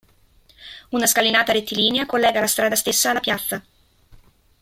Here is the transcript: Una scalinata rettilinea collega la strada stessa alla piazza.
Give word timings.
Una 0.89 1.05
scalinata 1.05 1.51
rettilinea 1.51 2.07
collega 2.07 2.39
la 2.39 2.47
strada 2.47 2.73
stessa 2.75 3.11
alla 3.11 3.19
piazza. 3.19 3.63